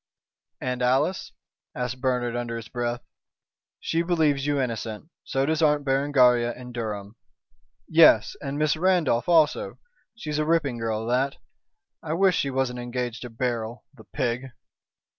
[0.59, 1.31] "And Alice?"
[1.75, 3.03] asked Bernard, under his breath.
[3.79, 7.17] "She believes you innocent, so does Aunt Berengaria and Durham.
[7.87, 8.35] Yes!
[8.41, 9.77] and Miss Randolph also.
[10.15, 11.35] She's a ripping girl that.
[12.01, 14.47] I wish she wasn't engaged to Beryl, the pig!"